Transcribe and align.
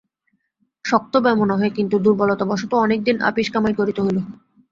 শক্ত 0.85 1.13
ব্যামো 1.17 1.45
নহে, 1.49 1.69
কিন্তু 1.77 1.95
দুর্বলতাবশত 2.05 2.71
অনেক 2.85 2.99
দিন 3.03 3.17
আপিস 3.29 3.47
কামাই 3.53 3.73
করিতে 3.79 3.99
হইল। 4.01 4.17